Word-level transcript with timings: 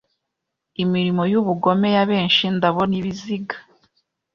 imirimo 0.83 1.23
yubugome 1.31 1.87
Ya 1.95 2.03
benshi 2.11 2.43
ndabona 2.55 2.93
ibiziga 2.99 3.57